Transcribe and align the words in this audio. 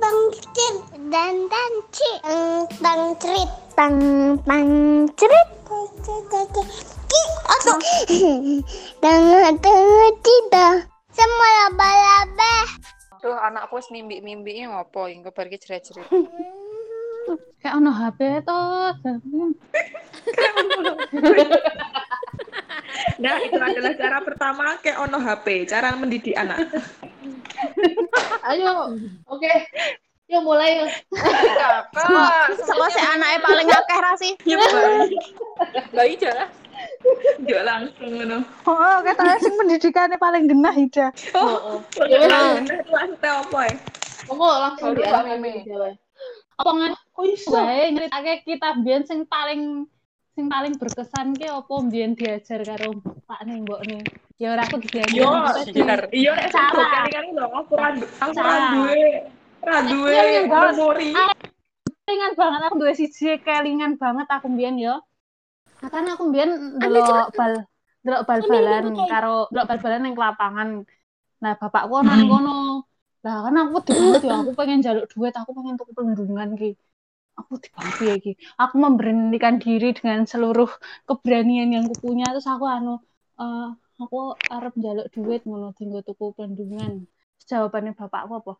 tang 0.00 0.18
crit 0.32 0.76
dan 1.10 1.34
dan 1.46 1.72
ci 1.94 2.10
tang 2.82 3.02
cerit 3.20 3.50
tang 3.78 3.96
tang 4.42 4.70
cerit 5.14 5.48
ki 7.10 7.22
atau 7.46 7.78
tang. 8.98 9.22
Tang 9.62 10.14
cita 10.24 10.66
semua 11.14 11.48
laba-laba. 11.62 12.54
Duh, 13.22 13.38
anakku 13.38 13.78
wis 13.78 13.88
mimpi-mimpi 13.94 14.66
ngopo? 14.66 15.06
Ingko 15.06 15.30
bar 15.30 15.46
iki 15.48 15.62
jerit-jerit. 15.62 16.04
Kayak 17.64 17.80
ono 17.80 17.90
HP 17.96 18.20
to. 18.44 18.60
Nah, 23.14 23.40
itu 23.40 23.56
adalah 23.56 23.92
cara 23.96 24.18
pertama 24.20 24.76
kayak 24.84 24.98
ono 25.08 25.16
HP, 25.16 25.64
cara 25.64 25.96
mendidik 25.96 26.36
anak. 26.36 26.60
Ayo, 28.44 28.92
oke. 29.24 29.52
Yuk 30.24 30.40
mulai 30.40 30.80
yuk. 30.80 30.88
Kakak, 31.12 32.56
Sapa 32.60 32.86
sih 32.88 33.00
anaknya 33.02 33.40
paling 33.40 33.68
akeh 33.68 33.98
ra 34.00 34.12
sih? 34.16 34.32
Ya 34.44 34.56
baik. 34.56 35.12
Lah 35.92 36.04
iya. 36.04 36.34
Yo 37.40 37.60
langsung 37.60 38.08
ngono. 38.10 38.40
Oh, 38.64 38.96
katanya 39.00 39.36
sing 39.38 39.54
pendidikannya 39.54 40.16
paling 40.16 40.48
genah 40.48 40.72
Ida. 40.72 41.12
Oh, 41.32 41.80
Ya 42.04 42.16
wes, 42.20 42.32
langsung 42.88 43.20
apa 43.20 43.60
ya? 43.68 43.76
monggo 44.24 44.48
langsung 44.48 44.96
ke 44.96 45.04
Jawa. 45.04 45.92
Apa 46.56 46.70
ngan 46.72 46.92
Kok 47.12 47.24
iso? 47.28 47.52
wae 47.52 47.92
nyeritake 47.92 48.32
kita 48.42 48.68
biyen 48.80 49.04
sing 49.04 49.28
paling 49.28 49.84
sing 50.34 50.50
paling 50.50 50.74
berkesan 50.74 51.38
ki 51.38 51.46
apa 51.46 51.74
biyen 51.86 52.18
diajar 52.18 52.60
karo 52.66 52.98
Pak 53.24 53.40
nih 53.46 53.62
Mbok 53.62 53.80
nih. 53.86 54.02
Ya 54.34 54.58
ora 54.58 54.66
aku 54.66 54.82
diajar. 54.82 55.14
Yo, 55.14 55.30
siar. 55.62 56.00
Iya, 56.10 56.30
nek 56.34 56.50
Cara. 56.50 56.74
satu 56.74 56.82
kali 56.82 57.10
kan 57.14 57.24
lho, 57.30 57.46
aku 57.54 57.70
ora 57.78 57.88
aku 57.94 58.30
ora 58.34 58.34
Cara. 58.34 58.66
duwe. 58.74 59.06
Ora 59.62 59.78
duwe 59.86 60.10
Iya, 60.10 60.22
iya, 60.26 60.40
Bos. 60.50 60.74
memori. 60.74 61.10
kelingan 62.04 62.32
banget 62.36 62.60
aku 62.68 62.74
duwe 62.76 62.92
siji 62.92 63.40
kelingan 63.40 63.92
banget 63.96 64.26
aku 64.28 64.46
mbiyen 64.50 64.76
yo. 64.76 64.94
Kan 65.78 66.04
aku 66.10 66.22
mbiyen 66.28 66.82
ndelok 66.82 67.30
bal 67.32 67.52
ndelok 68.04 68.22
bal-balan 68.28 68.84
karo 69.08 69.48
ndelok 69.54 69.66
bal-balan 69.70 70.00
ning 70.02 70.14
lapangan. 70.18 70.68
Nah, 71.40 71.52
bapakku 71.56 71.94
ono 71.94 72.12
ning 72.12 72.28
kono. 72.28 72.56
Lah 73.24 73.40
kan 73.40 73.56
aku 73.56 73.80
wedi 73.80 73.92
banget 73.96 74.22
ya, 74.28 74.34
aku 74.36 74.50
pengen 74.52 74.80
jaluk 74.84 75.08
duit, 75.08 75.32
aku 75.32 75.50
pengen 75.56 75.80
tuku 75.80 75.92
pelindungan 75.96 76.50
ki. 76.60 76.76
Aku 77.34 77.58
dibantu 77.58 78.02
ya 78.06 78.16
ki. 78.18 78.32
Aku 78.58 78.74
memberanikan 78.78 79.58
diri 79.58 79.90
dengan 79.90 80.22
seluruh 80.24 80.70
keberanian 81.08 81.74
yang 81.74 81.84
kupunya 81.90 82.26
terus 82.30 82.46
aku 82.46 82.64
anu 82.70 83.02
eh 83.34 83.68
aku 83.98 84.38
arep 84.38 84.74
njaluk 84.78 85.10
duit 85.10 85.42
ngono 85.42 85.74
tinggal 85.74 86.02
tuku 86.06 86.34
pelindungan. 86.36 87.06
Terus 87.38 87.46
Jawabannya 87.50 87.92
bapakku 87.98 88.32
apa? 88.40 88.52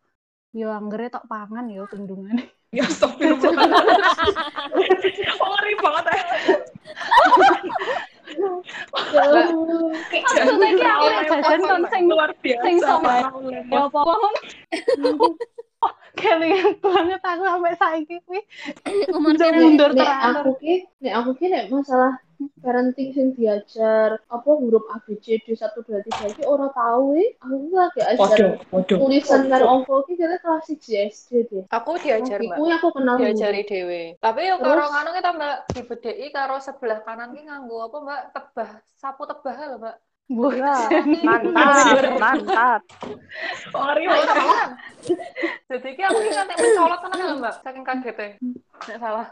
Yo 0.55 0.71
anggere 0.71 1.11
tok 1.11 1.27
pangan 1.27 1.71
yo 1.71 1.87
pelindungan. 1.87 2.39
Ya 2.75 2.83
astagfirullah. 2.91 3.71
Oh, 5.39 5.47
ngeri 5.55 5.73
banget 5.79 6.05
aku 8.95 10.53
nek 10.57 10.73
jajan 11.29 11.61
kon 11.63 11.83
sing 11.91 12.03
luar 12.09 12.31
biasa. 12.41 12.63
sing 12.65 12.75
sama. 12.81 13.13
Ya 13.69 13.79
apa 13.85 13.99
ngono. 13.99 14.29
Oh, 15.85 15.93
kelingan 16.17 16.81
banget 16.81 17.21
aku 17.21 17.43
sampai 17.45 17.75
saiki 17.77 18.17
kuwi. 18.25 18.41
Mundur 19.13 19.53
mundur 19.53 19.91
terakhir. 19.93 20.41
aku 20.41 20.51
ki 20.57 20.73
nek 21.03 21.13
aku 21.21 21.31
ki 21.37 21.45
nek 21.51 21.63
masalah 21.69 22.24
parenting 22.59 23.13
sing 23.13 23.27
diajar 23.33 24.17
apa 24.27 24.49
huruf 24.51 24.83
A 24.89 24.97
B 25.01 25.15
C 25.21 25.37
D 25.39 25.53
1 25.53 25.61
2 25.85 26.01
3 26.05 26.35
ki 26.35 26.43
ora 26.43 26.67
tau 26.71 27.13
e 27.13 27.37
aku 27.37 27.55
ki 27.61 27.75
lagi 27.75 27.99
Waduh, 28.01 28.25
ajar 28.25 28.39
waduh. 28.73 28.97
tulisan 28.99 29.41
karo 29.47 29.65
angka 29.69 29.95
ki 30.05 30.13
kira 30.17 30.35
kelas 30.41 30.65
1 30.67 31.13
SD 31.13 31.31
deh 31.47 31.63
Aku 31.69 31.95
diajar, 31.97 32.39
Mbak. 32.41 32.57
Kuwi 32.57 32.69
aku 32.73 32.87
kenal 32.91 33.15
Diajari 33.15 33.61
dhewe. 33.63 34.01
Tapi 34.17 34.41
yo 34.49 34.55
karo 34.57 34.83
ngono 34.85 35.09
kita 35.13 35.29
Mbak 35.31 35.55
dibedheki 35.71 36.27
karo 36.29 36.55
sebelah 36.57 36.99
kanan 37.01 37.31
ki 37.31 37.41
nganggo 37.45 37.77
apa 37.85 37.97
Mbak? 38.01 38.21
Tebah, 38.33 38.69
sapu 38.95 39.23
tebah 39.23 39.55
lho, 39.55 39.77
Mbak. 39.79 39.95
Mantap, 40.25 42.01
mantap. 42.23 42.81
Kan. 43.69 44.69
Jadi 45.69 45.89
ki 45.93 46.01
aku 46.01 46.17
ingat 46.19 46.49
yang 46.49 46.59
mencolot 46.59 46.99
tenan 47.05 47.17
lho, 47.21 47.35
Mbak. 47.37 47.53
Saking 47.61 47.83
kagetnya. 47.85 48.29
Nek 48.89 48.97
salah. 48.97 49.27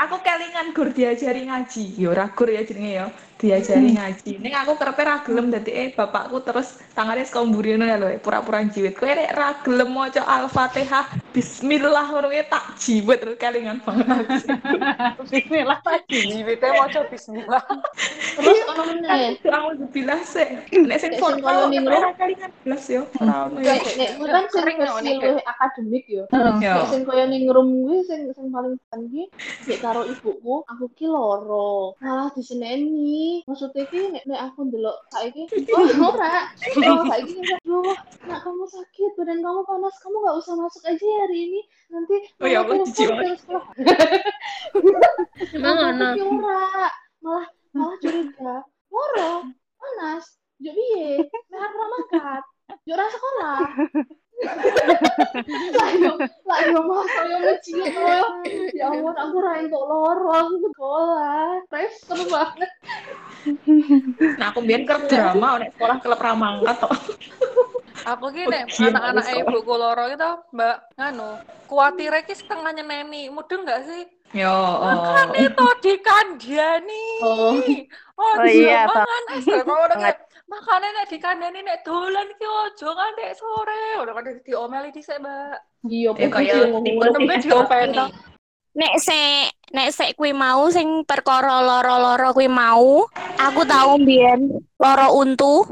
Aku 0.00 0.16
kelingan 0.24 0.72
gur 0.72 0.88
diajari 0.96 1.44
ngaji. 1.44 2.00
Yo 2.00 2.16
ora 2.16 2.32
gur 2.32 2.48
ya 2.48 2.64
jenenge 2.64 2.92
ya. 2.96 3.06
Diajari 3.40 3.96
ngaji. 3.96 4.40
Ning 4.40 4.52
aku 4.56 4.76
kerepe 4.80 5.02
ra 5.04 5.20
gelem 5.24 5.52
dadi 5.52 5.72
eh 5.72 5.88
bapakku 5.92 6.40
terus 6.44 6.80
tangane 6.96 7.24
saka 7.24 7.44
mburi 7.44 7.76
ngono 7.76 7.84
ya 7.88 7.96
lho, 8.00 8.08
pura-pura 8.20 8.64
jiwit. 8.64 8.96
Kowe 8.96 9.12
nek 9.12 9.32
ra 9.36 9.56
gelem 9.64 9.92
maca 9.92 10.24
Al-Fatihah, 10.24 11.29
bismillah 11.30 12.04
ngono 12.10 12.26
kuwi 12.28 12.42
tak 12.50 12.64
terus 13.20 13.36
kelingan 13.38 13.78
banget. 13.86 14.46
Bismillah 15.22 15.78
tadi. 15.82 16.18
Jiwite 16.30 16.68
maca 16.74 17.00
bismillah. 17.06 17.62
terus 18.40 18.58
ono 18.70 18.82
meneh 18.88 19.38
Itu 19.38 19.48
aku 19.50 19.86
bilas 19.94 20.34
sih. 20.34 20.48
Nek 20.74 20.98
sing 20.98 21.12
formal 21.22 21.70
ora 21.70 22.10
kelingan 22.18 22.50
belas 22.66 22.84
yo. 22.90 23.06
Ora 23.22 23.46
ono 23.50 23.58
nek 23.62 24.10
kuwi 24.18 24.28
kan 24.28 24.44
Sering 24.50 24.76
luwih 24.82 25.44
akademik 25.46 26.04
yo 26.10 26.24
Yo. 26.60 26.74
Nek 26.74 26.88
sing 26.90 27.02
kaya 27.06 27.24
ning 27.30 27.46
room 27.46 27.86
kuwi 27.86 28.02
sing 28.06 28.26
sing 28.34 28.50
paling 28.50 28.74
tinggi 28.90 29.24
nek 29.66 29.78
karo 29.80 30.02
ibuku 30.06 30.62
aku 30.66 30.86
ki 30.98 31.06
loro 31.06 31.94
malah 32.02 32.28
diseneni 32.34 33.42
maksudnya 33.46 33.86
ki 33.88 34.00
nek 34.14 34.24
nek 34.26 34.40
aku 34.50 34.66
ndelok 34.66 34.96
saiki 35.14 35.46
oh 35.74 35.86
ora 36.14 36.50
oh 36.90 37.02
saiki 37.06 37.32
ki 37.38 37.54
aduh 37.60 37.94
nak 38.26 38.40
kamu 38.44 38.64
sakit 38.66 39.10
badan 39.18 39.38
kamu 39.40 39.60
panas 39.66 39.94
kamu 40.02 40.16
nggak 40.20 40.36
usah 40.38 40.54
masuk 40.58 40.82
aja 40.86 41.06
ya 41.06 41.19
hari 41.20 41.38
ini 41.50 41.60
nanti 41.90 42.16
Oh 42.40 42.48
ya 42.48 42.58
Allah, 42.64 42.76
sekolah 42.86 43.64
Emang 45.56 45.76
ki 46.16 46.22
ora 46.22 46.88
malah 47.20 47.46
malah 47.74 47.96
curiga. 48.00 48.54
Loro 48.88 49.32
panas. 49.76 50.24
Yo 50.60 50.72
piye? 50.76 51.24
Mek 51.50 51.60
ora 51.60 51.86
mangkat 51.88 52.44
yo 52.86 52.92
ora 52.94 53.06
sekolah. 53.10 53.58
Lah 54.40 55.90
yo 56.00 56.16
lah 56.48 56.60
yo 56.64 56.80
mas 56.80 57.12
yo 57.68 57.84
yo. 57.84 58.24
Ya 58.72 58.88
ampun 58.88 59.12
aku 59.12 59.36
ra 59.36 59.60
entuk 59.60 59.84
loro 59.84 60.32
aku 60.32 60.56
sekolah. 60.64 61.60
Res 61.68 62.00
seru 62.08 62.24
banget. 62.24 62.72
Nah, 64.40 64.48
aku 64.48 64.64
biyen 64.64 64.88
kerep 64.88 65.12
drama 65.12 65.60
nek 65.60 65.76
sekolah 65.76 65.96
klub 66.00 66.20
ra 66.24 66.32
mangkat 66.32 66.76
tok. 66.80 66.92
Aku 68.08 68.32
ki 68.32 68.48
nek 68.48 68.64
Ujian 68.72 68.96
anak-anak 68.96 69.26
ibuku 69.44 69.74
loro 69.76 70.08
gitu, 70.08 70.30
Mbak, 70.56 70.76
nganu, 70.96 71.30
kuatire 71.68 72.20
ki 72.24 72.32
setengah 72.32 72.72
nyeneni. 72.72 73.28
Mudeng 73.28 73.68
enggak 73.68 73.84
sih? 73.84 74.02
Yo. 74.32 74.56
Kan 74.80 75.34
itu 75.36 75.66
dikandani. 75.84 77.06
Oh. 77.20 77.58
Oh, 78.20 78.36
Oh 78.36 78.44
iya, 78.44 78.84
toh. 78.84 79.00
mangan 79.00 79.24
es 79.32 80.16
makanya 80.50 80.88
nek 80.92 81.06
dikandani 81.08 81.60
nek 81.62 81.80
dolan 81.86 82.28
ki 82.36 82.46
ojo 82.46 82.88
kan 82.92 83.10
nek 83.16 83.32
sore. 83.36 83.84
Udah 84.04 84.12
kan 84.12 84.24
diomeli 84.44 84.88
dhisik, 84.92 85.18
Mbak. 85.20 85.56
iya 85.88 86.10
Ya 86.12 86.68
ngomong 86.68 87.16
tipe 87.16 87.36
diopeni. 87.40 88.04
Nek 88.70 88.94
se 89.02 89.50
nek 89.74 89.88
sek 89.90 90.14
kuwi 90.14 90.30
mau 90.30 90.70
sing 90.70 91.02
perkara 91.02 91.58
loro-loro 91.58 92.30
kuwi 92.30 92.46
mau, 92.46 93.02
aku 93.34 93.66
tau 93.66 93.98
mbiyen 93.98 94.62
loro 94.78 95.06
untu, 95.18 95.66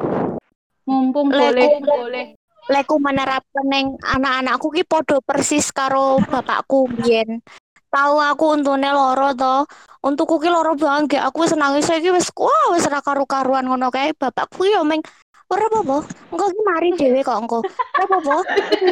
Mumpung 0.88 1.28
boleh 1.28 1.84
boleh. 1.84 2.26
leku 2.68 2.96
menerapkan 3.00 3.64
neng 3.64 3.96
anak-anakku 4.00 4.68
ki 4.72 4.84
podo 4.84 5.20
persis 5.24 5.72
karo 5.72 6.20
bapakku 6.20 6.88
mbiyen. 6.88 7.40
Tahu 7.88 8.20
aku 8.20 8.60
untune 8.60 8.92
loro 8.92 9.32
to. 9.32 9.64
Untukku 10.04 10.36
ki 10.36 10.52
loro 10.52 10.76
banget, 10.76 11.16
gak 11.16 11.32
aku 11.32 11.48
wis 11.48 11.56
nangis 11.56 11.88
iki 11.88 12.12
wis 12.12 12.28
wah 12.36 12.76
wis 12.76 12.84
ra 12.92 13.00
karu-karuan 13.00 13.64
ngono 13.64 13.88
kae. 13.88 14.12
Bapakku 14.12 14.68
yo 14.68 14.84
meng 14.84 15.00
ora 15.48 15.64
apa-apa, 15.72 15.98
engko 16.32 16.44
ki 16.52 16.60
mari 16.64 16.88
dhewe 16.96 17.20
kok 17.24 17.38
engko. 17.40 17.58
Ora 17.64 18.04
apa-apa. 18.04 18.36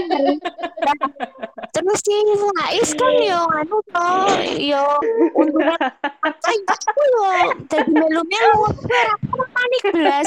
mari." 0.09 0.35
Dan 1.77 1.87
Terus 1.87 2.03
si 2.03 2.19
Faiz 2.35 2.91
kan 2.99 3.15
yo 3.23 3.47
anu 3.47 3.79
to, 3.95 4.11
yo 4.59 4.83
untune 5.39 5.77
kayak 6.43 6.83
aku 6.83 7.03
yo 7.15 7.23
dadi 7.71 7.93
melu-melu 7.95 8.59
aku 8.67 8.91
ora 8.91 9.47
panik 9.55 9.83
belas. 9.95 10.27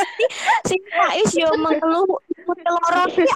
Si 0.64 0.80
Faiz 0.88 1.36
yo 1.36 1.52
mengeluh 1.60 2.08
aku 2.08 3.28
ya 3.28 3.36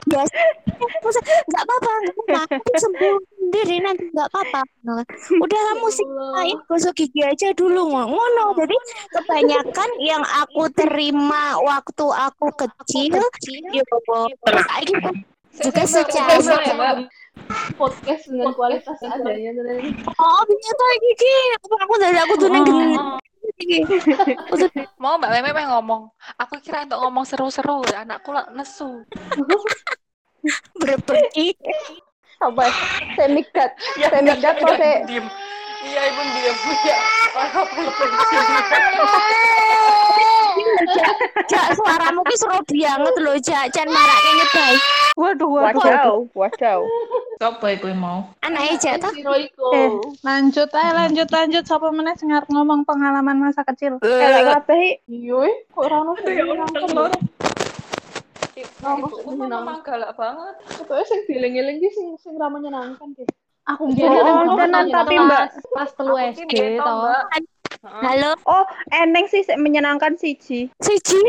biasa. 0.00 0.40
Terus 0.80 1.16
enggak 1.44 1.62
apa-apa, 1.68 1.92
enggak 2.00 2.14
apa-apa. 2.16 2.56
Aku 2.56 2.72
sembuh 2.80 3.16
sendiri 3.48 3.80
nanti 3.80 4.04
enggak 4.12 4.28
apa-apa. 4.28 4.60
Udah 5.44 5.60
kamu 5.72 5.88
sih 5.88 6.06
lain 6.06 6.58
gosok 6.68 6.92
gigi 7.00 7.24
aja 7.24 7.48
dulu 7.56 7.88
ngono. 7.88 8.52
Jadi 8.60 8.76
kebanyakan 9.16 9.90
yang 10.04 10.22
aku 10.44 10.68
terima 10.76 11.56
waktu 11.64 12.06
aku 12.12 12.52
kecil, 12.52 13.16
yo 13.72 13.84
saiki 14.68 14.94
juga 15.58 15.82
secara 15.88 16.38
ya, 16.38 17.02
podcast 17.74 18.30
dengan 18.30 18.54
kualitas 18.54 18.94
adanya 19.02 19.50
ternyata. 19.58 20.06
oh 20.14 20.42
tuh 20.46 20.88
gigi 21.02 21.34
aku 21.56 21.94
dari 21.98 22.18
aku 22.20 22.34
tuh 22.38 22.48
neng 22.52 22.62
gini 22.62 22.94
Mau 25.02 25.18
Mbak 25.18 25.30
Meme 25.34 25.66
ngomong. 25.66 26.14
Aku 26.38 26.62
kira 26.62 26.86
untuk 26.86 27.00
ngomong 27.02 27.24
seru-seru, 27.26 27.82
anakku 27.90 28.30
lah 28.30 28.46
nesu. 28.54 29.02
berpergi 30.78 31.58
Apa? 32.38 32.64
Semigat. 33.18 33.70
Ya, 33.98 34.06
Semigat 34.14 34.38
enggak, 34.38 34.52
kok 34.62 34.70
enggak, 34.70 34.78
sih? 34.78 34.94
Ibu 34.94 35.08
diem. 35.10 35.26
Iya, 35.82 36.00
ibu 36.06 36.22
diem. 36.38 36.56
Iya. 36.70 36.96
Apa 37.34 37.62
Jak 41.48 41.66
suaramu 41.74 42.20
ki 42.26 42.36
seru 42.38 42.58
banget 42.62 43.14
lho. 43.18 43.32
Jan 43.42 43.88
marak 43.90 44.18
kene 44.22 44.44
baik. 44.54 44.80
Waduh, 45.18 45.50
waduh, 45.50 46.30
waduh. 46.34 46.82
Sopo 47.38 47.66
iku 47.70 47.90
mau? 47.94 48.26
Anake 48.42 48.98
ta? 48.98 49.10
Siro 49.14 49.34
iku. 49.38 49.70
Eh, 49.74 49.90
lanjut 50.26 50.70
aja, 50.74 50.90
lanjut, 50.94 51.28
lanjut. 51.30 51.62
Siapa 51.66 51.90
meneh 51.94 52.14
sing 52.18 52.34
arep 52.34 52.50
ngomong 52.50 52.82
pengalaman 52.82 53.38
masa 53.38 53.62
kecil? 53.62 54.02
Elek 54.02 54.62
kabeh. 54.62 55.02
Iya, 55.06 55.46
eh. 55.46 55.54
kok 55.70 55.82
ora 55.86 56.02
ono 56.02 56.12
sing 56.18 56.34
Ya. 58.58 58.66
Ibuku 58.98 59.30
mah 59.38 59.46
memang 59.46 59.78
galak 59.82 60.12
banget. 60.14 60.54
Pokoknya 60.82 61.04
sing 61.06 61.20
dieling-eling 61.26 61.78
ki 61.78 61.90
sing 61.94 62.08
sing 62.18 62.34
ra 62.34 62.50
menyenangkan 62.50 63.14
ki. 63.14 63.24
Aku 63.68 63.84
Oh, 63.84 63.92
biyen 63.92 64.08
kan 64.08 64.56
tenan, 64.56 64.84
tapi, 64.88 65.14
Mbak 65.14 65.42
pas 65.70 65.90
telu 65.92 66.14
SD. 66.16 66.80
Halo, 67.84 68.32
Oh, 68.42 68.64
eneng 68.90 69.28
sih 69.28 69.44
menyenangkan 69.54 70.16
siji. 70.18 70.72
siji. 70.80 71.20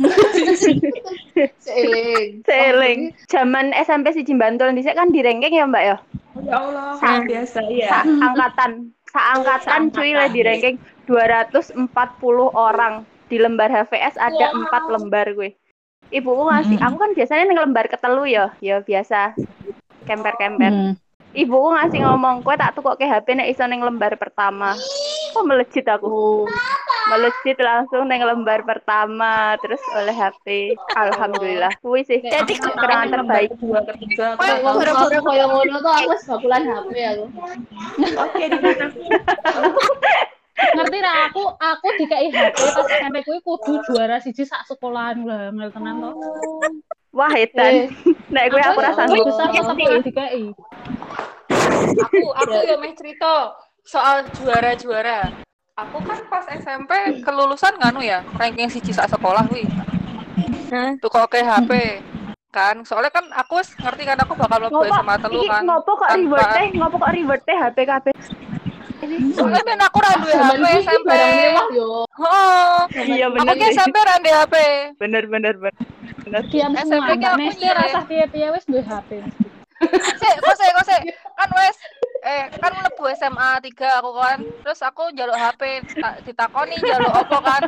Seiling. 1.62 2.42
Seling. 2.42 3.00
Zaman 3.28 3.70
SMP 3.76 4.10
siji 4.10 4.34
Bantul 4.34 4.72
dhisik 4.72 4.96
kan 4.96 5.12
di 5.12 5.20
ranking 5.22 5.52
ya, 5.52 5.68
Mbak 5.68 5.84
ya? 5.84 5.96
Ya 6.42 6.56
Allah, 6.58 6.96
Sa- 6.96 7.20
luar 7.20 7.28
biasa 7.28 7.60
ya. 7.70 8.02
Angkatan. 8.02 8.70
Saangkatan 9.10 9.90
cuy 9.90 10.14
lah 10.14 10.30
di 10.32 10.40
ranking 10.40 10.76
240 11.04 11.86
orang. 12.50 13.04
Di 13.28 13.38
lembar 13.38 13.70
HVS 13.70 14.18
ada 14.18 14.50
empat 14.50 14.90
lembar 14.90 15.26
gue. 15.36 15.54
Ibuku 16.10 16.42
ngasih, 16.50 16.78
aku 16.82 16.96
kan 16.98 17.10
biasanya 17.14 17.44
ning 17.46 17.58
lembar 17.62 17.86
ketelu 17.86 18.26
ya, 18.26 18.50
ya 18.58 18.82
biasa 18.82 19.38
kemper-kemper. 20.10 20.72
Hmm. 20.74 20.92
Ibuku 21.30 21.68
ngasih 21.70 22.02
ngomong, 22.02 22.42
kowe 22.42 22.58
tak 22.58 22.74
tukok 22.74 22.98
ke 22.98 23.06
HP 23.06 23.38
nek 23.38 23.46
iso 23.46 23.62
ning 23.70 23.78
lembar 23.78 24.18
pertama. 24.18 24.74
Kok 25.30 25.46
melejit 25.46 25.86
aku. 25.86 26.10
Oh, 26.10 26.50
Melejit 27.10 27.58
langsung 27.62 28.10
ning 28.10 28.22
lembar 28.26 28.66
pertama, 28.66 29.54
terus 29.62 29.78
oleh 29.94 30.10
HP. 30.10 30.74
Alhamdulillah. 30.98 31.70
Kuwi 31.78 32.02
sih 32.02 32.18
Jadi 32.18 32.58
kenangan 32.58 33.14
terbaik. 33.14 33.50
Kedua, 33.54 33.80
ketiga, 33.86 34.34
aku 34.34 35.22
koyo 35.22 35.44
ngono 35.46 35.78
tuh 35.78 35.92
aku 35.94 36.10
wis 36.10 36.22
bakulan 36.26 36.62
HP 36.66 36.90
aku. 37.06 37.24
Oke, 38.18 38.42
di? 38.50 38.58
Ngerti 40.60 40.98
ra 41.00 41.12
aku 41.28 41.42
aku 41.56 41.86
dikai 41.98 42.28
HP 42.30 42.56
pas 42.56 42.86
SMP 42.86 43.16
kuwi 43.24 43.40
kudu 43.42 43.80
juara 43.88 44.20
siji 44.20 44.44
sak 44.44 44.68
sekolahan 44.68 45.24
lah, 45.24 45.50
ngel 45.50 45.70
tenan 45.72 46.04
toh. 46.04 46.14
Wah, 47.10 47.32
Eh, 47.34 47.48
edan. 47.48 47.90
Nek 48.30 48.44
gue 48.54 48.62
aku 48.62 48.78
rasa 48.78 49.10
wis 49.10 49.24
besar 49.26 49.50
tetep 49.50 49.74
ora 49.74 49.98
dikai. 49.98 50.42
Aku 51.90 52.26
aku 52.38 52.58
ya 52.62 52.76
meh 52.78 52.94
cerita 52.94 53.58
soal 53.82 54.22
juara-juara. 54.38 55.32
Aku 55.74 55.98
kan 56.04 56.20
pas 56.28 56.44
SMP 56.52 56.92
kelulusan 57.24 57.74
nganu 57.80 58.04
ya, 58.04 58.20
ranking 58.36 58.68
siji 58.70 58.92
sak 58.94 59.10
sekolah 59.10 59.48
wi. 59.50 59.64
Hah? 60.70 60.94
Tuh 61.02 61.10
kok 61.10 61.34
ke 61.34 61.42
HP 61.42 61.98
kan 62.50 62.82
soalnya 62.82 63.14
kan 63.14 63.22
aku 63.30 63.62
ngerti 63.62 64.02
kan 64.02 64.18
aku 64.26 64.34
bakal 64.34 64.58
mlebu 64.58 64.82
Ngopo, 64.82 64.90
SMA 64.90 65.14
telu 65.22 65.40
kan 65.46 65.62
ngopo 65.62 65.92
kok 65.94 66.10
reward 66.18 66.48
teh? 66.50 66.66
Ngopo 66.74 66.96
kok 66.98 67.12
reward 67.14 67.42
teh 67.46 67.54
HP 67.54 67.78
kabeh? 67.86 68.12
Soalnya 69.32 69.62
ben 69.62 69.80
aku 69.80 69.98
ra 69.98 70.12
duwe 70.16 70.32
zaman 70.32 70.56
HP 70.56 70.74
SMP 70.82 71.06
barang 71.06 71.32
mewah 71.34 71.66
yo. 71.70 71.88
oh 72.08 72.78
Iya 72.92 73.26
aku 73.28 73.52
ki 73.52 73.62
sih. 73.62 73.72
SMP 73.72 73.96
ra 73.98 74.14
ndek 74.16 74.34
HP 74.36 74.54
Bener 74.96 75.24
bener 75.26 75.54
bener. 75.56 76.42
Diam 76.46 76.72
SMP 76.74 76.90
semua, 77.08 77.16
ki 77.16 77.26
aku 77.26 77.38
Nesti 77.40 77.62
iya. 77.62 77.72
rasa 77.74 77.98
piye-piye 78.04 78.46
wis 78.50 78.64
duwe 78.64 78.82
HP. 78.82 79.10
sik 80.12 80.34
kok 80.38 80.54
sik 80.54 80.70
kok 80.70 80.86
sik 80.86 81.02
kan 81.32 81.48
wes 81.50 81.76
eh 82.20 82.52
kan 82.52 82.68
mlebu 82.70 83.04
SMA 83.14 83.50
3 83.58 83.72
aku 83.96 84.10
kan 84.12 84.38
terus 84.60 84.80
aku 84.82 85.08
njaluk 85.10 85.32
HP 85.34 85.62
ta- 85.94 86.20
ditakoni 86.20 86.76
njaluk 86.76 87.08
opo 87.16 87.40
kan 87.40 87.62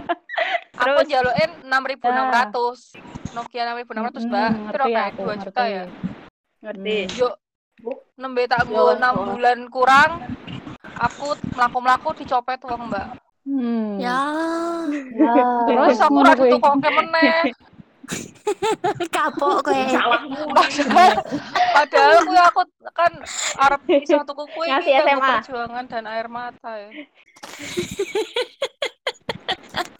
aku 0.75 1.01
Terus? 1.01 1.09
njalukin 1.09 1.51
6600 1.65 3.01
Nokia 3.33 3.63
6600 3.65 3.89
Hmm, 4.13 4.29
mbak 4.29 4.49
ngerti 4.69 4.85
kayak 4.85 5.07
aku, 5.09 5.21
2 5.25 5.41
juta 5.41 5.63
ya 5.65 5.85
Ngerti. 6.61 6.99
yuk 7.17 7.35
nembe 8.15 8.43
tak 8.45 8.61
Ya, 8.61 8.69
nggo 8.69 8.83
wes, 8.85 9.01
6 9.01 9.09
wes. 9.09 9.29
bulan 9.33 9.59
kurang 9.67 10.11
aku 11.03 11.27
melaku-melaku 11.53 12.09
dicopet 12.17 12.63
uang 12.63 12.89
mbak 12.89 13.07
Hmm. 13.43 13.99
Ya, 13.99 14.23
Ya, 15.11 15.35
terus 15.67 15.99
aku 15.99 16.15
ngono 16.15 16.23
ra 16.25 16.35
kuwi. 16.39 16.47
ditukoke 16.47 16.89
meneh 16.89 17.51
kapok 19.15 19.67
kowe. 19.67 19.75
padahal 19.75 21.15
padahal 21.75 22.17
kuwi 22.23 22.39
aku 22.41 22.61
kan 22.93 23.11
arep 23.59 23.83
iso 23.93 24.23
tuku 24.23 24.47
kuwi 24.49 24.71
Ngasih 24.71 24.95
SMA. 24.97 25.31
perjuangan 25.43 25.85
dan 25.87 26.05
air 26.07 26.31
mata 26.31 26.71
ya 26.73 26.91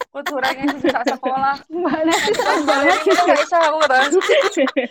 Kudu 0.07 0.33
ranking 0.37 0.69
siji 0.71 0.87
sak 0.87 1.03
sekolah. 1.09 1.57
Mbak 1.67 1.99
Nesti 2.05 2.31
serem 2.31 2.61
banget 2.63 2.97
bisa 3.01 3.57
aku 3.59 3.77
kata. 3.81 3.97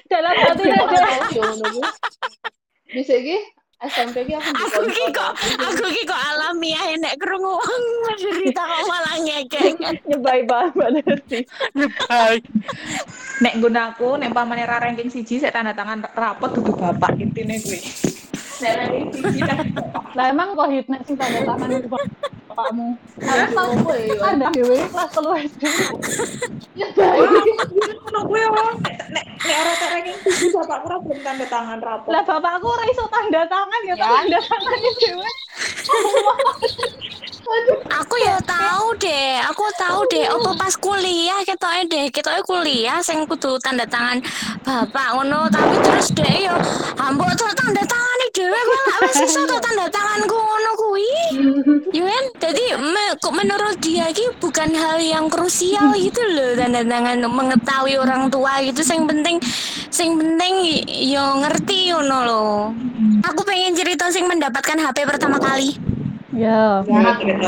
dalam 0.04 0.34
hati 0.34 0.64
Aku. 0.68 1.80
Bisa 2.90 3.12
iki 3.14 3.38
SMP 3.82 4.30
ki 4.30 4.38
aku 4.38 4.50
Aku 4.54 4.80
ki 4.86 5.04
kok 5.10 5.32
aku 5.58 5.84
ki 5.90 6.02
kok 6.06 6.22
alamiah 6.30 6.94
nek 7.02 7.18
krungu 7.18 7.58
wong 7.58 7.82
cerita 8.14 8.62
kok 8.62 8.82
malah 8.86 9.16
ngekek. 9.18 9.74
Nyebai 10.08 10.46
banget 10.46 11.18
sih. 11.26 11.42
Nek 13.42 13.54
gunaku, 13.58 14.22
nek 14.22 14.30
pamane 14.30 14.62
ra 14.62 14.78
ranking 14.78 15.10
siji, 15.10 15.42
saya 15.42 15.50
tanda 15.50 15.74
tangan 15.74 16.06
rapot 16.14 16.54
dudu 16.54 16.78
bapak 16.78 17.18
intine 17.18 17.58
kuwi. 17.58 17.82
Nek 18.62 18.72
ranking 18.78 19.06
siji 19.18 19.40
Lah 20.12 20.28
emang 20.30 20.54
kok 20.54 20.70
hitnet 20.70 21.02
sing 21.02 21.18
tanda 21.18 21.42
tangan 21.42 21.74
itu 21.74 21.88
bapakmu. 22.52 22.86
Tau 23.56 23.72
kowe 23.80 23.96
yo. 23.96 24.20
Ada 24.20 24.46
dhewe 24.52 24.76
kelas 24.92 25.08
telu 25.16 25.32
SD. 25.40 25.62
Ya 26.76 26.86
baik. 26.92 27.28
ngono 28.04 28.20
kuwi 28.28 28.40
ya. 28.44 28.50
Nek 29.12 29.24
nek 29.24 29.56
ora 29.56 29.72
tak 29.80 29.88
ranking 29.96 30.16
bapakku 30.52 30.86
ora 30.92 30.96
belum 31.00 31.18
tanda 31.24 31.46
tangan 31.48 31.78
rapot. 31.80 32.12
Lah 32.12 32.22
bapakku 32.28 32.66
ora 32.68 32.84
iso 32.92 33.04
tanda 33.08 33.42
tangan 33.48 33.80
ya 33.88 33.94
tanda 33.96 34.38
tangan 34.38 34.78
dhewe. 35.00 35.30
Aku 37.92 38.14
ya 38.22 38.38
tahu 38.46 38.94
deh, 39.02 39.42
aku 39.42 39.66
tahu 39.74 40.00
deh. 40.08 40.30
Apa 40.30 40.50
pas 40.54 40.74
kuliah 40.78 41.42
ketoke 41.42 41.82
deh, 41.90 42.06
ketoke 42.08 42.40
kuliah 42.46 43.02
sing 43.02 43.26
kudu 43.26 43.58
tanda 43.58 43.82
tangan 43.84 44.22
bapak 44.62 45.18
ngono, 45.18 45.50
tapi 45.50 45.74
terus 45.82 46.14
deh 46.14 46.46
yo 46.46 46.54
ambok 47.02 47.34
tuh 47.34 47.50
tanda 47.58 47.82
tangan 47.82 48.18
dhewe 48.32 48.56
lak 48.56 48.96
wis 49.04 49.18
iso 49.28 49.44
tuh 49.44 49.60
tanda 49.60 49.86
tanganku 49.92 50.32
ngono 50.32 50.70
kuwi. 50.78 51.12
Yo 51.96 52.08
kan, 52.08 52.24
jadi 52.40 52.80
me- 52.80 53.12
kok 53.20 53.36
menurut 53.36 53.76
dia 53.84 54.08
ki 54.08 54.24
bukan 54.40 54.72
hal 54.72 54.96
yang 54.96 55.28
krusial 55.28 55.92
gitu 55.92 56.24
loh 56.32 56.56
tanda 56.56 56.80
tangan 56.80 57.20
mengetahui 57.28 58.00
orang 58.00 58.32
tua 58.32 58.64
gitu. 58.64 58.80
Sing 58.80 59.04
penting, 59.04 59.36
sing 59.92 60.16
penting 60.16 60.80
yo 60.88 61.44
ngerti 61.44 61.92
ngono 61.92 62.18
loh. 62.24 62.56
Aku 63.28 63.44
pengen 63.44 63.76
cerita 63.76 64.08
sing 64.08 64.24
mendapatkan 64.24 64.80
HP 64.80 65.04
pertama 65.04 65.36
kali. 65.36 65.91
Ya. 66.32 66.80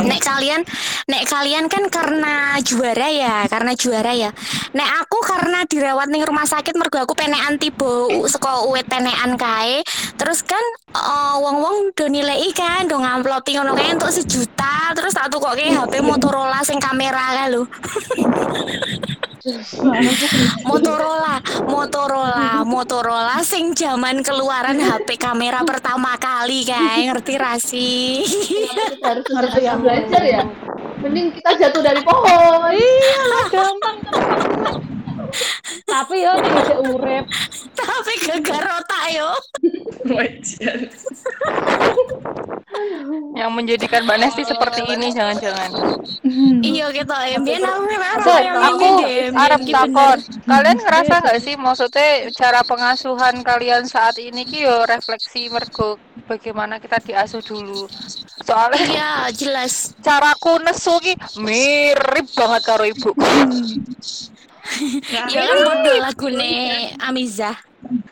Nek 0.04 0.20
kalian, 0.20 0.60
nek 1.08 1.24
kalian 1.24 1.72
kan 1.72 1.88
karena 1.88 2.60
juara 2.60 3.08
ya, 3.08 3.48
karena 3.48 3.72
juara 3.72 4.12
ya. 4.12 4.28
Nek 4.76 4.88
aku 5.00 5.18
karena 5.24 5.64
dirawat 5.64 6.12
ning 6.12 6.20
rumah 6.20 6.44
sakit 6.44 6.76
mergo 6.76 7.00
aku 7.00 7.16
penekan 7.16 7.56
tiba 7.56 8.12
u- 8.12 8.28
saka 8.28 8.68
uwit 8.68 8.84
penekan 8.84 9.40
kae. 9.40 9.80
Terus 10.20 10.44
kan 10.44 10.60
eh, 10.92 11.36
wong-wong 11.40 11.96
do 11.96 12.12
nilai 12.12 12.44
kan, 12.52 12.84
do 12.84 13.00
ngamplopi 13.00 13.56
ngono 13.56 13.72
kae 13.72 13.96
untuk 13.96 14.12
sejuta. 14.12 14.92
Terus 14.92 15.16
tak 15.16 15.32
tukoke 15.32 15.64
HP 15.64 16.04
Motorola 16.04 16.60
sing 16.60 16.76
kamera 16.76 17.40
kae 17.40 17.48
lho. 17.56 17.64
Motorola, 20.68 21.36
Motorola, 21.68 22.64
Motorola 22.64 23.44
sing 23.44 23.76
zaman 23.76 24.24
keluaran 24.24 24.80
HP 24.80 25.20
kamera 25.20 25.60
pertama 25.68 26.16
kali 26.16 26.64
kae, 26.64 27.12
ngerti 27.12 27.34
ra 27.36 27.60
sih? 27.60 28.24
Kita 28.24 29.04
harus 29.04 29.24
susah 29.28 29.76
belajar 29.76 30.22
ya. 30.24 30.40
Mending 31.04 31.28
kita 31.36 31.60
jatuh 31.60 31.84
dari 31.84 32.00
pohon. 32.00 32.72
Iya 32.72 33.20
lah 33.28 33.46
gampang 33.52 33.96
Tapi 35.84 36.24
yo 36.24 36.32
isih 36.40 36.78
urip, 36.88 37.24
Tapi 37.76 38.12
gegar 38.24 38.64
otak 38.64 39.04
yo. 39.12 39.30
Wajar. 40.08 40.78
Yang 43.34 43.50
menjadikan 43.50 44.06
Mbak 44.06 44.18
Nesti 44.18 44.42
seperti 44.46 44.80
ini 44.86 45.10
jangan-jangan. 45.10 45.70
Iya 46.62 46.86
gitu 46.94 47.14
ya. 47.14 47.38
Biar 47.42 47.62
aku 48.62 48.88
Arab 49.34 49.60
takon. 49.66 50.18
Kalian 50.46 50.78
ngerasa 50.78 51.14
nggak 51.22 51.38
sih 51.42 51.54
maksudnya 51.58 52.30
cara 52.34 52.60
pengasuhan 52.62 53.42
kalian 53.42 53.86
saat 53.86 54.18
ini 54.18 54.46
ki 54.46 54.66
yo 54.66 54.86
refleksi 54.86 55.50
mergo 55.50 55.98
bagaimana 56.26 56.78
kita 56.78 56.98
diasuh 57.02 57.42
dulu. 57.42 57.86
Soalnya 58.42 58.84
Iya 58.86 59.10
jelas. 59.34 59.94
caraku 60.02 60.62
nesu 60.62 60.94
ki 61.02 61.14
mirip 61.42 62.26
banget 62.34 62.62
karo 62.66 62.84
ibu. 62.86 63.10
Ya 65.04 65.44
kan 65.44 65.58
bodoh 65.60 65.96
lagune 66.00 66.52
Amiza. 66.96 67.52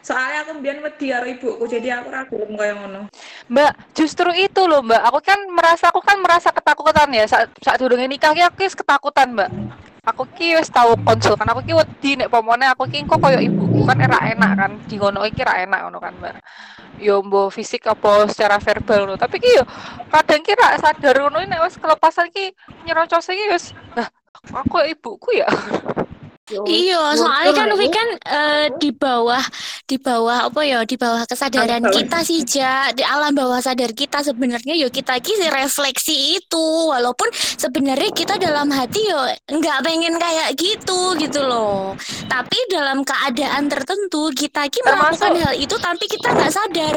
Soalnya 0.03 0.43
aku 0.43 0.59
mbiyen 0.59 0.83
wedi 0.83 1.15
karo 1.15 1.27
ibuku, 1.31 1.65
jadi 1.71 2.03
aku 2.03 2.11
ra 2.11 2.27
gelem 2.27 2.59
kaya 2.59 2.75
ngono. 2.75 3.01
Mbak, 3.47 3.73
justru 3.95 4.35
itu 4.35 4.63
loh 4.67 4.83
Mbak. 4.83 5.03
Aku 5.07 5.19
kan 5.23 5.39
merasa 5.47 5.95
aku 5.95 6.03
kan 6.03 6.19
merasa 6.19 6.51
ketakutan 6.51 7.07
ya 7.15 7.23
saat 7.31 7.55
saat 7.63 7.79
durunge 7.79 8.11
nikah 8.11 8.35
ki 8.35 8.43
aku 8.43 8.67
ketakutan 8.67 9.31
Mbak. 9.31 9.51
Aku 10.03 10.27
ki 10.35 10.59
wis 10.59 10.67
tau 10.67 10.99
konsul 10.99 11.39
kan 11.39 11.47
aku 11.55 11.63
ki 11.63 11.79
wedi 11.79 12.19
nek 12.19 12.27
pomone 12.27 12.67
aku 12.67 12.91
ki 12.91 13.07
kok 13.07 13.23
koyo 13.23 13.39
ibuku 13.39 13.87
kan 13.87 14.03
era 14.03 14.19
enak 14.35 14.53
kan 14.59 14.71
di 14.91 14.99
ngono 14.99 15.23
iki 15.23 15.47
ra 15.47 15.63
enak 15.63 15.87
ngono 15.87 15.99
kan 16.03 16.15
Mbak. 16.19 16.35
Yo 16.99 17.23
mbo 17.23 17.47
fisik 17.55 17.87
apa 17.87 18.27
secara 18.27 18.59
verbal 18.59 19.07
ngono. 19.07 19.15
Tapi 19.15 19.39
ki 19.39 19.63
yo 19.63 19.65
kadang 20.11 20.43
ki 20.43 20.59
ra 20.59 20.75
sadar 20.83 21.15
ngono 21.23 21.47
nek 21.47 21.63
wis 21.63 21.79
kelepasan 21.79 22.35
ki 22.35 22.51
nyerocos 22.83 23.31
iki 23.31 23.47
wis 23.55 23.71
lah 23.95 24.11
aku 24.51 24.83
ibuku 24.83 25.39
ya. 25.39 25.47
Iya, 26.51 27.15
soalnya 27.15 27.55
kan 27.55 27.67
Ufi 27.71 27.87
kan 27.87 28.09
eh, 28.19 28.67
di 28.83 28.91
bawah 28.91 29.39
di 29.87 29.95
bawah 29.95 30.51
apa 30.51 30.61
ya 30.67 30.83
di 30.83 30.99
bawah 30.99 31.23
kesadaran 31.23 31.87
kita 31.87 32.19
sih 32.27 32.43
Ja. 32.43 32.91
Di 32.91 33.07
alam 33.07 33.33
bawah 33.39 33.63
sadar 33.63 33.95
kita 33.95 34.27
sebenarnya 34.27 34.75
yo 34.75 34.91
kita 34.91 35.23
ki 35.23 35.39
si 35.39 35.47
refleksi 35.47 36.43
itu. 36.43 36.67
Walaupun 36.91 37.31
sebenarnya 37.33 38.11
kita 38.11 38.43
dalam 38.43 38.75
hati 38.75 39.07
yo 39.07 39.23
nggak 39.47 39.79
pengen 39.87 40.19
kayak 40.19 40.59
gitu 40.59 41.15
gitu 41.23 41.41
loh. 41.47 41.95
Tapi 42.27 42.59
dalam 42.75 43.07
keadaan 43.07 43.71
tertentu 43.71 44.35
kita 44.35 44.67
ki 44.67 44.83
melakukan 44.83 45.39
hal 45.39 45.55
itu 45.55 45.79
tapi 45.79 46.05
kita 46.11 46.27
nggak 46.35 46.51
sadar 46.51 46.97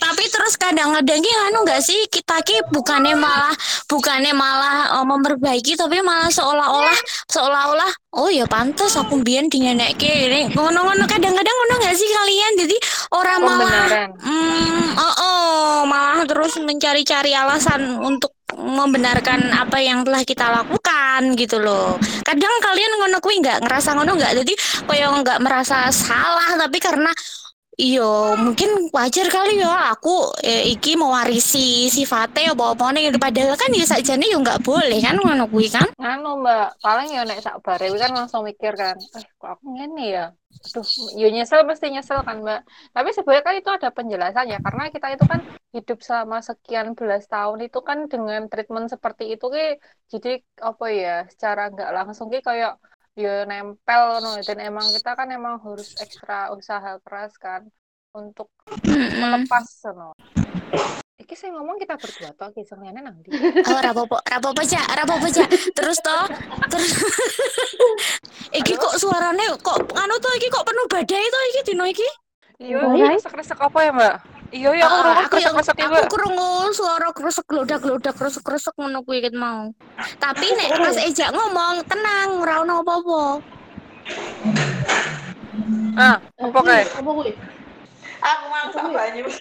tapi 0.00 0.24
terus 0.28 0.54
kadang-kadang 0.58 1.20
ki 1.20 1.32
anu 1.50 1.64
nggak 1.64 1.82
sih 1.84 1.98
kita 2.10 2.40
ki 2.44 2.68
bukannya 2.72 3.14
malah 3.16 3.54
bukannya 3.86 4.32
malah 4.34 5.00
eh, 5.00 5.06
memperbaiki 5.06 5.78
tapi 5.78 6.02
malah 6.04 6.28
seolah-olah 6.28 6.98
seolah-olah 7.30 7.90
oh 8.18 8.30
ya 8.30 8.46
pantas 8.46 8.94
aku 8.98 9.20
mbien 9.20 9.46
dinyenekke 9.50 10.30
ini 10.30 10.40
ngono-ngono 10.54 11.04
kadang-kadang 11.08 11.54
ngono 11.54 11.74
nggak 11.82 11.96
sih 11.96 12.08
kalian? 12.10 12.52
Jadi 12.64 12.76
orang 13.14 13.38
malah 13.42 13.66
Pembenaran. 13.66 14.10
hmm, 14.20 14.86
oh, 14.96 15.14
oh 15.20 15.74
malah 15.86 16.22
terus 16.24 16.54
mencari-cari 16.60 17.32
alasan 17.34 17.98
untuk 18.00 18.32
membenarkan 18.54 19.50
apa 19.50 19.82
yang 19.82 20.06
telah 20.06 20.22
kita 20.22 20.46
lakukan 20.46 21.34
gitu 21.34 21.58
loh. 21.58 21.98
Kadang 22.22 22.54
kalian 22.62 22.92
ngono 23.02 23.18
kuwi 23.18 23.42
nggak 23.42 23.66
ngerasa 23.66 23.98
ngono 23.98 24.14
nggak? 24.14 24.32
Jadi 24.44 24.52
kayak 24.86 25.10
nggak 25.24 25.38
merasa 25.42 25.90
salah 25.90 26.54
tapi 26.54 26.78
karena 26.78 27.10
Iya, 27.74 28.38
mungkin 28.38 28.86
wajar 28.94 29.26
kali 29.26 29.58
ya 29.58 29.90
aku 29.90 30.30
eh, 30.46 30.62
iki 30.70 30.94
mewarisi 30.94 31.90
sifatnya 31.90 32.54
apa 32.54 32.70
apa 32.70 32.94
nih 32.94 33.10
padahal 33.18 33.58
kan 33.58 33.74
ya 33.74 33.82
sakjane 33.82 34.30
ya 34.30 34.38
nggak 34.38 34.62
boleh 34.62 35.02
kan 35.02 35.18
ngono 35.18 35.50
kuwi 35.50 35.66
kan. 35.66 35.90
Anu 35.98 36.38
Mbak, 36.38 36.78
paling 36.78 37.08
ya 37.10 37.26
nek 37.26 37.42
sak 37.42 37.58
bare 37.66 37.90
kan 37.98 38.14
langsung 38.14 38.46
mikir 38.46 38.78
kan, 38.78 38.94
eh 38.94 39.26
kok 39.40 39.58
aku 39.58 39.74
ngene 39.74 40.04
ya. 40.06 40.24
Aduh, 40.54 40.86
yo 41.18 41.26
nyesel 41.34 41.66
mesti 41.66 41.90
nyesel 41.90 42.22
kan 42.22 42.46
Mbak. 42.46 42.60
Tapi 42.94 43.08
sebenarnya 43.10 43.42
kan 43.42 43.54
itu 43.58 43.70
ada 43.74 43.88
penjelasannya 43.90 44.58
karena 44.62 44.82
kita 44.94 45.06
itu 45.18 45.24
kan 45.26 45.40
hidup 45.74 45.98
selama 45.98 46.38
sekian 46.46 46.94
belas 46.94 47.26
tahun 47.26 47.58
itu 47.66 47.78
kan 47.82 48.06
dengan 48.06 48.46
treatment 48.46 48.86
seperti 48.94 49.34
itu 49.34 49.50
ki 49.50 49.82
jadi 50.14 50.38
apa 50.62 50.86
ya, 50.94 51.16
secara 51.26 51.74
nggak 51.74 51.90
langsung 51.90 52.30
ki 52.30 52.38
kayak 52.38 52.78
ya 53.14 53.46
nempel 53.46 54.18
no 54.18 54.42
dan 54.42 54.58
emang 54.58 54.90
kita 54.90 55.14
kan 55.14 55.30
emang 55.30 55.62
harus 55.62 55.94
ekstra 56.02 56.50
usaha 56.50 56.98
keras 57.06 57.38
kan 57.38 57.62
untuk 58.14 58.50
melepas 59.18 59.66
no. 59.94 60.14
Iki 61.14 61.34
saya 61.38 61.54
ngomong 61.56 61.78
kita 61.78 61.94
berdua 61.94 62.34
toh, 62.34 62.50
kisah 62.52 62.76
liane 62.82 63.00
nang 63.00 63.16
ndi? 63.22 63.32
Oh, 63.70 63.80
rapopo, 63.80 64.18
rapopo 64.28 64.60
aja, 64.60 64.82
rapopo 64.92 65.24
aja. 65.30 65.46
Terus 65.46 65.98
toh, 66.02 66.26
terus 66.68 66.90
iki 68.60 68.74
kok 68.74 68.98
suaranya 68.98 69.54
kok 69.62 69.78
anu 69.94 70.14
tuh 70.18 70.34
iki 70.36 70.50
kok 70.50 70.66
penuh 70.66 70.84
badai 70.90 71.24
tuh 71.24 71.42
iki 71.54 71.60
dino 71.70 71.86
iki. 71.86 72.08
Iya, 72.60 72.86
resek-resek 72.86 73.58
apa 73.58 73.78
ya, 73.82 73.90
Mbak? 73.94 74.33
Iya, 74.54 74.70
ya 74.70 74.86
aku 74.86 75.10
aku 75.26 75.36
yang 75.42 75.58
resek-resek 75.58 75.82
aku 75.82 75.98
Mbak. 75.98 76.06
krungu 76.14 76.70
suara 76.70 77.10
kresek 77.10 77.42
glodak 77.50 77.82
glodak 77.82 78.14
kresek 78.14 78.46
kresek 78.46 78.70
ngono 78.78 79.02
kuwi 79.02 79.18
ket 79.18 79.34
mau. 79.34 79.74
Tapi 80.22 80.46
nek 80.54 80.78
pas 80.78 80.94
Eja 80.94 81.34
ngomong 81.34 81.82
tenang, 81.90 82.38
ora 82.38 82.62
ono 82.62 82.86
apa-apa. 82.86 83.22
Ah, 85.98 86.22
apa 86.22 86.58
kae? 86.62 86.86
Apa 86.86 87.10
kuwi? 87.10 87.34
Aku 88.22 88.44
masak 88.46 88.86
banyu. 88.94 89.26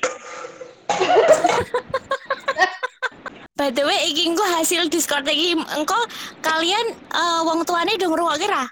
By 3.54 3.70
the 3.70 3.86
way, 3.86 4.10
iki 4.10 4.34
engko 4.34 4.42
hasil 4.50 4.90
Discord 4.90 5.30
iki 5.30 5.54
engko 5.54 6.00
kalian 6.42 6.90
eh, 7.14 7.40
wong 7.46 7.62
tuane 7.70 7.94
do 8.02 8.10
ngrungokke 8.10 8.50
ra? 8.50 8.66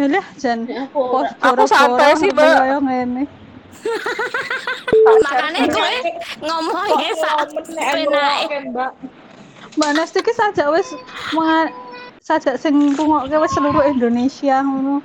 Yalah, 0.00 0.24
jan. 0.40 0.64
Nek 0.64 0.88
aku. 0.88 1.20
Aku 1.36 1.68
santai 1.68 2.16
sih, 2.16 2.32
Mbak. 2.32 2.48
Kayak 2.48 2.80
ngene. 2.80 3.43
Makane 5.24 5.60
kowe 5.68 5.96
ngomongnya 6.40 7.12
saat 7.18 7.48
penake. 7.52 8.56
Mbak. 8.70 8.90
Mbak 9.74 9.90
Nesti 9.98 10.20
ki 10.22 10.32
sajak 10.32 10.68
wis 10.70 10.88
sajak 12.24 12.56
sing 12.56 12.94
rungokke 12.96 13.36
wis 13.36 13.52
seluruh 13.52 13.84
Indonesia 13.84 14.62
ngono. 14.64 15.02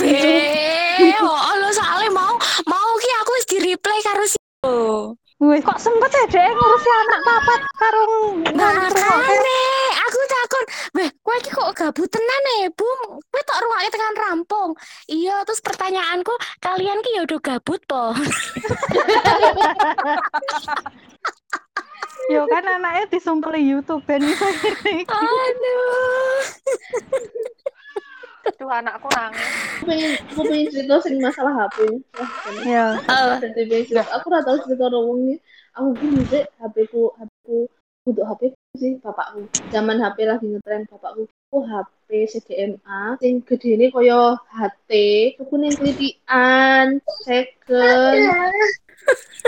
Weh, 0.00 1.14
oh 1.20 1.54
lo 1.60 1.68
soalnya 1.70 2.10
mau 2.10 2.34
mau 2.66 2.90
ki 2.98 3.10
aku 3.22 3.30
wis 3.36 3.46
di 3.46 3.58
reply 3.70 3.98
karo 4.02 4.24
si 4.24 4.38
Wih, 5.36 5.60
kok 5.60 5.76
sempet 5.76 6.08
ya 6.08 6.24
dek 6.32 6.48
ngurusi 6.48 6.88
anak 6.88 7.20
papat 7.20 7.60
karo 7.76 8.02
Makane 8.56 9.60
aku 10.00 10.20
takon, 10.32 10.64
weh, 10.96 11.12
kowe 11.20 11.36
iki 11.36 11.52
kok 11.52 11.76
gabut 11.76 12.08
tenan 12.08 12.44
ya, 12.64 12.72
Bu? 12.72 12.88
Kowe 13.20 13.40
tok 13.44 13.60
rungokke 13.60 13.92
tekan 13.92 14.16
rampung. 14.16 14.72
Iya, 15.12 15.44
terus 15.44 15.60
pertanyaanku, 15.60 16.32
kalian 16.64 17.04
ki 17.04 17.20
ya 17.20 17.28
udah 17.28 17.40
gabut 17.44 17.84
po? 17.84 18.16
Yo 22.32 22.48
kan 22.48 22.64
anaknya 22.64 23.04
disumpeli 23.12 23.60
YouTube 23.60 24.08
iso 24.08 24.48
gini. 24.64 25.04
Aduh. 25.04 26.40
Aduh, 28.46 28.70
anakku 28.70 29.08
nangis. 29.10 29.42
Aku 29.76 29.84
pengen, 29.90 30.12
aku 30.30 30.42
pengen 30.46 30.66
cerita 30.70 30.94
sing 31.02 31.18
masalah 31.18 31.52
HP. 31.66 31.76
Kan. 32.14 32.54
Ya. 32.62 32.86
Oh, 33.02 33.34
pengen 33.42 33.82
cerita. 33.82 34.06
Aku 34.14 34.30
ora 34.30 34.40
tau 34.46 34.56
cerita 34.62 34.86
wong. 34.90 35.34
Aku 35.76 35.88
ki 35.98 36.06
dhisik 36.14 36.44
HP 36.62 36.76
ku, 36.88 37.10
HP 37.18 37.32
ku 37.44 37.56
untuk 38.06 38.24
HP 38.24 38.54
ku 38.54 38.58
sih 38.78 38.96
bapakku. 39.02 39.50
Zaman 39.74 39.98
HP 39.98 40.18
lagi 40.24 40.46
ngetren 40.46 40.86
bapakku. 40.86 41.26
Aku 41.50 41.58
HP 41.66 42.08
CDMA 42.30 43.18
sing 43.18 43.42
gedene 43.42 43.90
koyo 43.90 44.38
HT, 44.46 44.90
tuku 45.42 45.54
ning 45.58 45.74
klitikan, 45.74 47.02
second. 47.26 48.30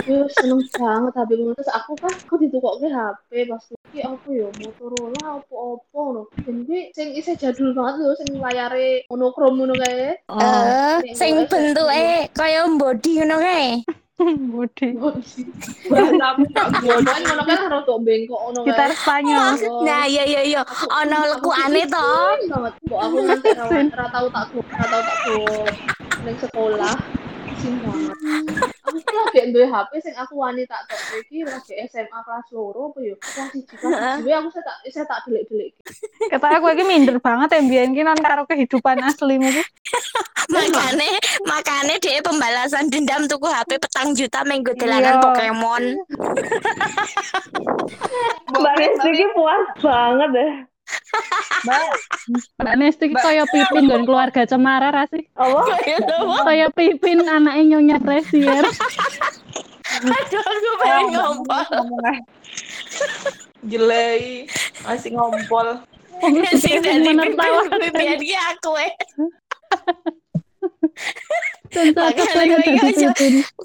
Yo 0.07 0.31
seneng 0.31 0.63
banget 0.79 1.13
HP 1.19 1.31
ku 1.35 1.51
terus 1.59 1.71
aku 1.75 1.93
kan 1.99 2.15
aku 2.15 2.35
ditukokke 2.39 2.87
HP 2.87 3.51
pas 3.51 3.65
iki 3.91 3.99
apa 4.01 4.29
ya 4.31 4.49
Motorola 4.63 5.43
apa-apa 5.43 6.01
no. 6.15 6.23
Dan 6.47 6.63
kuwi 6.65 6.95
sing 6.95 7.13
isih 7.13 7.35
jadul 7.35 7.75
banget 7.75 8.07
lho 8.07 8.15
sing 8.15 8.39
layare 8.39 9.03
monokrom 9.11 9.59
ngono 9.59 9.75
kae. 9.75 10.23
eh, 10.39 11.03
sing 11.13 11.45
bentuke 11.51 12.31
kaya 12.31 12.63
body 12.79 13.11
ngono 13.21 13.37
kae. 13.43 13.83
Bodoh 14.19 14.91
ngono 14.99 15.23
kan. 17.03 17.23
Gitar 18.67 18.91
Spanyol. 18.95 19.55
Nah, 19.87 20.03
iya 20.11 20.25
iya 20.27 20.43
iya, 20.43 20.61
ono 20.91 21.19
lekukane 21.31 21.87
to. 21.87 22.07
Kok 22.51 22.99
aku 22.99 23.17
nganti 23.23 23.49
ra 23.55 23.67
ra 23.95 24.07
tau 24.11 24.27
tak 24.31 24.45
go, 24.51 24.61
ra 24.67 24.85
tau 24.87 25.03
tak 25.03 25.19
ning 26.27 26.37
sekolah. 26.39 26.95
Pusing 27.47 27.75
banget. 27.83 28.15
Ki 28.89 29.13
lagi 29.13 29.53
duwe 29.53 29.67
HP 29.69 29.91
sing 30.01 30.15
aku 30.17 30.35
wani 30.41 30.65
tak 30.65 30.89
tok 30.89 31.01
iki 31.21 31.45
lagi 31.45 31.73
SMA 31.89 32.19
kelas 32.25 32.47
loro 32.55 32.93
apa 32.93 32.99
ya? 33.05 33.15
Kelas 33.21 33.51
1 33.53 33.69
kelas 33.69 34.25
2 34.25 34.39
aku 34.41 34.49
saya 34.55 34.65
tak 34.65 34.77
saya 34.89 35.07
tak 35.07 35.21
delik-delik. 35.29 35.73
Kata 36.33 36.47
aku 36.57 36.67
iki 36.73 36.85
minder 36.89 37.17
banget 37.21 37.49
ya 37.53 37.61
mbiyen 37.61 37.93
ki 37.93 38.03
non 38.03 38.19
karo 38.19 38.49
kehidupan 38.49 39.03
aslimu 39.05 39.49
ki. 39.53 39.63
Makane, 40.49 41.21
makane 41.45 42.01
dia 42.01 42.25
pembalasan 42.25 42.89
dendam 42.89 43.29
tuku 43.29 43.45
HP 43.45 43.77
petang 43.77 44.17
juta 44.17 44.41
minggu 44.49 44.73
dolanan 44.81 45.21
Iya. 45.21 45.21
Pokemon. 45.21 45.85
Mbak 48.57 48.75
ki 49.05 49.27
puas 49.37 49.65
banget 49.85 50.29
deh. 50.33 50.53
Mbak 52.59 52.75
Nesti 52.79 53.05
ki 53.11 53.17
kaya 53.19 53.45
Pipin 53.49 53.89
dan 53.91 54.03
keluarga 54.07 54.47
Cemara 54.47 54.95
ra 54.95 55.05
sih? 55.11 55.25
Apa? 55.35 55.65
Kaya 56.47 56.69
Pipin 56.73 57.25
anaknya 57.27 57.77
Nyonya 57.77 57.99
Presier. 58.01 58.65
Aduh, 59.99 60.43
aku 60.45 60.71
pengen 60.79 61.07
ngompol. 61.17 61.67
Jelei, 63.67 64.47
masih 64.87 65.11
ngompol. 65.17 65.83
Sing 66.59 66.83
pipian 66.83 68.19
ki 68.21 68.35
aku 68.37 68.73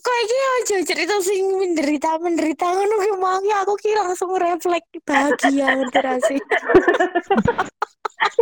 Kok 0.03 0.17
iki 0.23 0.38
aja 0.59 0.77
cerita 0.83 1.15
sing 1.23 1.55
menderita 1.55 2.19
menderita 2.19 2.67
ngono 2.67 2.95
ki 3.00 3.12
mau 3.15 3.39
aku 3.39 3.73
ki 3.79 3.95
langsung 3.95 4.35
refleks 4.35 4.91
bahagia 5.07 5.71
ngerti 5.79 6.00
ra 6.03 6.15
sih. 6.27 6.41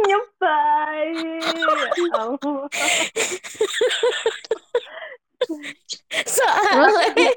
Nyebai. 0.08 1.14
Ya 1.98 2.22
Allah. 2.22 2.66
soalnya 6.26 7.34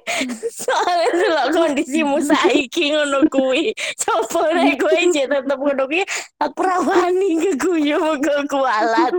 soalnya 0.52 1.08
dulu 1.16 1.42
kondisimu 1.56 2.18
saiki 2.20 2.92
ngono 2.92 3.24
kuwi 3.32 3.72
coba 3.96 4.52
nek 4.52 4.76
kowe 4.76 5.02
tetep 5.08 5.56
ngono 5.56 5.82
kuwi 5.88 6.04
aku 6.36 6.60
rawani 6.60 7.28
keguyu 7.40 7.96
muga 7.96 8.44
kualat 8.44 9.14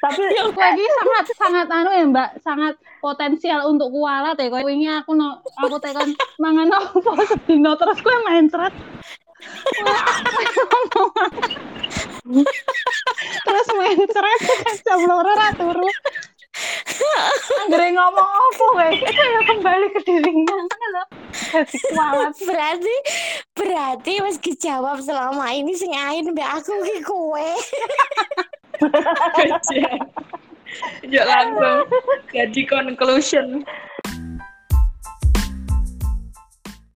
Tapi 0.00 0.22
lagi 0.56 0.84
sangat 0.96 1.24
sangat 1.36 1.66
anu 1.68 1.90
ya 1.92 2.04
Mbak, 2.08 2.30
sangat 2.40 2.74
potensial 3.04 3.68
untuk 3.68 3.92
kualat 3.92 4.36
ya. 4.40 4.48
Kayak 4.48 4.64
wingi 4.64 4.88
aku 4.88 5.12
no, 5.12 5.44
aku 5.60 5.76
tekan 5.76 6.16
mangan 6.40 6.72
apa 6.72 7.12
sedino 7.28 7.76
terus 7.76 8.00
gue 8.00 8.16
main 8.24 8.48
ceret. 8.48 8.72
terus 13.44 13.66
main 13.76 14.00
ceret 14.08 14.40
jam 14.84 15.00
loro 15.04 15.32
ra 15.36 15.52
turu. 15.52 15.88
Anggere 17.64 17.92
ngomong 17.96 18.28
apa 18.28 18.48
kowe? 18.56 18.88
Itu 18.92 19.22
ya 19.22 19.40
kembali 19.48 19.86
ke 19.96 20.00
dirinya 20.04 20.56
kan 20.64 20.80
lho. 20.92 21.04
Kualat. 21.50 22.34
berarti 22.46 22.96
berarti 23.56 24.12
wis 24.22 24.38
dijawab 24.38 25.02
selama 25.02 25.50
ini 25.50 25.72
sing 25.74 25.90
ain 25.92 26.30
mbak 26.30 26.62
aku 26.62 26.72
ki 26.84 27.02
kowe 27.02 27.48
Yuk 31.10 31.24
langsung. 31.26 31.78
Jadi 32.30 32.60
conclusion 32.68 33.66